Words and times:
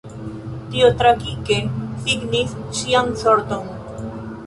Tio 0.75 0.87
tragike 1.01 1.59
signis 2.07 2.59
ŝian 2.81 3.17
sorton. 3.27 3.73